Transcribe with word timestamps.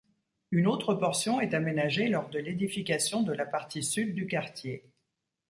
Une 0.49 0.65
autre 0.65 0.95
portion 0.95 1.41
est 1.41 1.53
aménagée 1.53 2.07
lors 2.07 2.27
de 2.29 2.39
l'édification 2.39 3.21
de 3.21 3.33
la 3.33 3.45
partie 3.45 3.83
sud 3.83 4.15
du 4.15 4.25
quartier. 4.25 4.83